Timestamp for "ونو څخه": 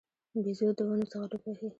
0.87-1.25